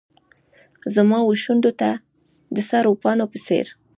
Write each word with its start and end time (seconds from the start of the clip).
زما 0.95 1.19
وشونډو 1.23 1.71
ته 1.79 1.89
د 2.55 2.57
سرو 2.69 2.91
پاڼو 3.01 3.25
په 3.31 3.37
څیر 3.45 3.67